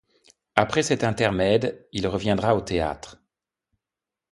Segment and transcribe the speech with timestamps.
[0.55, 3.21] Après cet intermède, il reviendra au théâtre.